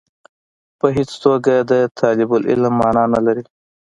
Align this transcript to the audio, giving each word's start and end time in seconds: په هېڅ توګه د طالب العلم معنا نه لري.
په 0.79 0.87
هېڅ 0.95 1.11
توګه 1.23 1.53
د 1.71 1.73
طالب 1.99 2.29
العلم 2.37 2.73
معنا 2.81 3.03
نه 3.13 3.19
لري. 3.25 3.43